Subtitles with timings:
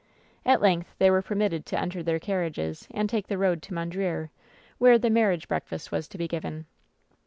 [0.47, 4.31] At length they were permitted to enter their carriages and take the road to Mondreer,
[4.79, 6.65] where the marriage breakfast was to be given.